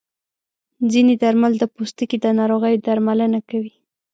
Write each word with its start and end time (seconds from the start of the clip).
ځینې 0.91 1.13
درمل 1.23 1.53
د 1.59 1.63
پوستکي 1.73 2.17
د 2.21 2.25
ناروغیو 2.39 2.83
درملنه 2.87 3.39
کوي. 3.49 3.75